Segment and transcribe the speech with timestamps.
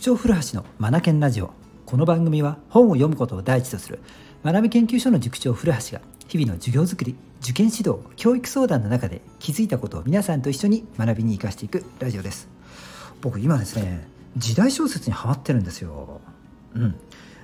[0.00, 1.50] 塾長古橋のマナケンラジオ。
[1.84, 3.98] この番組は本を読むことを第一とする
[4.42, 12.48] 学び研究所の塾長古橋が日々の授業づくり受験指導教育相談の中で気づいたことを皆さんと一緒に学びに生かしていくラジオです。
[13.20, 16.22] 僕今ですね時代小説にハマってるんですよ。
[16.74, 16.94] うん。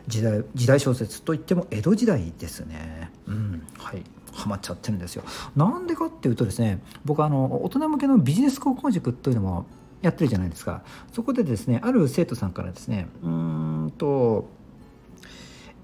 [0.09, 3.11] 時代時代小説といっても江戸時代ですね。
[3.27, 3.67] うん。
[3.77, 4.03] はい。
[4.33, 5.25] ハマっちゃってるんですよ。
[5.57, 9.67] なんでかっていうとですね僕あの大人向けのビジネス高校塾というのも
[10.07, 14.49] やってるじゃないですかそこでですねある生徒さんからですねうんと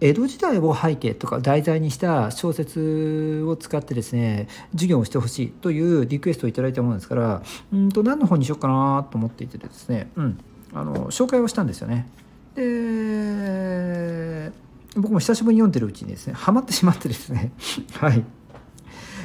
[0.01, 10.39] 江戸時代を背景とか題材にした小説を使ってですね授業をしてほしいというリクエストをいただいたものですからうんと何の本にしようかなと思っていてですね、うん、
[10.73, 12.09] あの紹介をしたんですよね。
[12.55, 14.53] で
[14.97, 17.53] 僕も久しぶりに読んでるうちにですねハマってしまってですね
[17.99, 18.23] はい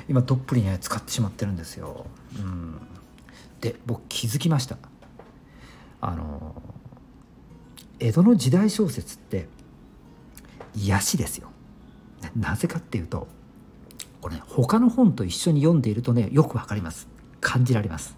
[0.08, 2.06] 今どっぷりね使ってしまってるんですよ。
[2.40, 2.80] うん
[3.62, 4.78] で僕気づきました。
[6.00, 6.62] あの
[8.00, 9.48] 江戸の時代小説って
[10.76, 11.50] 癒しですよ。
[12.36, 13.28] なぜかっていうと
[14.22, 17.08] これね他の本と一緒に読んでいるとねよくわかります。
[17.42, 18.16] 感じられます。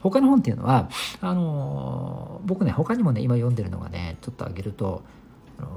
[0.00, 0.88] 他の本っていうのは
[1.20, 5.02] あの僕ね他にもね今読んでるのがねちょっと挙げると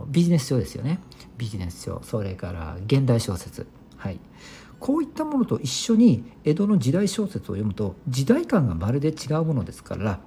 [0.07, 0.99] ビジネス書ですよね。
[1.37, 3.67] ビジネス書それから現代小説。
[4.01, 4.19] はい
[4.79, 10.19] こういったものと一緒に江戸の時代小説を読むと時代感がまるで違うものですから、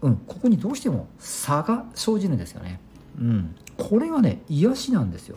[0.00, 2.80] うん、ここにどうしても差が生じるんですよね。
[3.18, 5.36] うん、これがね癒しなんですよ。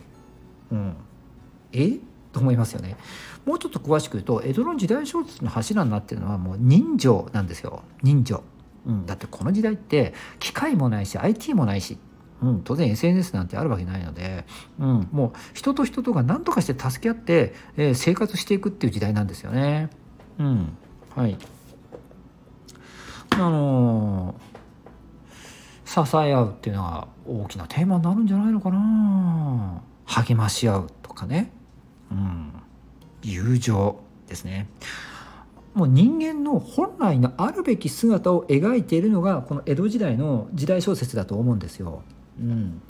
[0.70, 0.94] うん、
[1.72, 1.98] え？
[2.32, 2.96] と思いますよね。
[3.44, 8.44] もうちょっと詳しく言うと江戸の時代小説の柱になってるのはもう人情なんですよ人情。
[8.86, 11.98] うん、だってこの時代って機械もないし IT もないし
[12.42, 14.44] うん、当然 SNS なんてあるわけないので、
[14.78, 19.90] うん、もう人と人とが何とかして助け合って、えー、生活していくっていう時代なんですよね。
[20.38, 20.76] うん、
[21.14, 21.36] はい。
[23.32, 29.82] あのー、支え合うっていうのが大きなテーマになるんじゃないのかな。
[30.06, 31.52] 励まし合うとかね。
[32.10, 32.52] うん、
[33.22, 34.68] 友情ですね。
[35.74, 42.02] もう人間の本来のあるべき姿を描いているのがこの江戸時代の時代小説だと思うんですよ。
[42.40, 42.82] うん、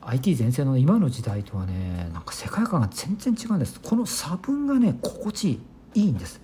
[0.00, 3.80] IT 全盛の今の時代とはねなんか世界観が全然違うんです。
[3.80, 5.60] この差分がね心地
[5.94, 6.40] いいんです。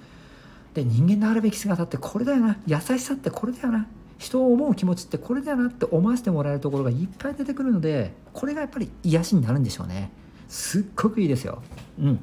[0.75, 2.59] で人間のあるべき姿ってこれだよな。
[2.67, 3.87] 優しさってこれだよな。
[4.19, 10.11] 人を思う気持ちってこれだよなって思わせてもらえるところがいっぱい出てくるのでこれがやっぱり癒しになるんでしょうね。
[10.49, 11.63] すっごくいいですよ。
[12.01, 12.21] うん。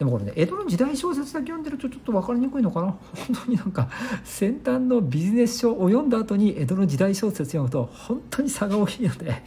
[0.00, 2.86] でもこれね江戸の時代小説だけ読んでるとちょっと分かりにくいのかな？
[3.28, 3.90] 本当になんか
[4.24, 9.42] 先端のビジネス書を読んだ後に江戸の時代小説読むと本当に差が大きいので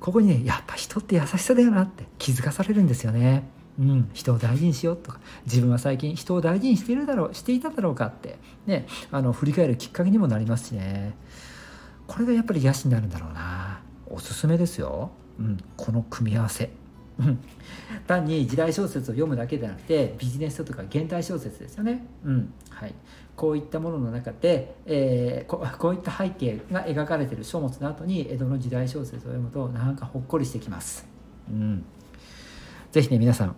[0.00, 3.48] ここにねやっぱ人って優しさだよなって気づかされるんですよね。
[3.78, 11.14] うん、人を大事にしようとか自分は最近人を大事にしているだろうしていただろうかって、ね、あの振り返るきっかけにもなりますしね。
[12.08, 13.82] これがやっぱり癒しになるんだろうな。
[14.08, 16.70] おすすめですよ、うん、この組み合わせ。
[18.06, 22.52] 単に時代小説を読むだけでなくてビジネス書とか現代小説ですよね、うん。
[22.70, 22.94] はい、
[23.36, 31.06] こういったものの中で、えー、ここういった背景が描かれている書物の後に江戸の時代小説を読むとなんかほっこりしてきます、
[31.50, 31.84] うん、
[32.92, 33.56] ぜひね皆さん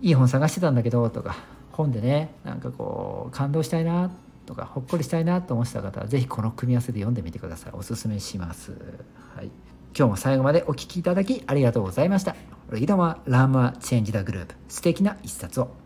[0.00, 1.36] いい本探してたんだけどとか
[1.72, 4.10] 本でねなんかこう感動したいな
[4.44, 7.72] とかほっこりしたいなと思ってた方は是非この組み合わせで読んでみてください。
[7.74, 8.72] おすすめします、
[9.36, 9.50] はい。
[9.96, 12.34] 今日も最後までお聴きいただきありがとうございました。
[12.72, 14.54] リダーはラームは change the group。
[14.68, 15.81] 素敵な一冊を。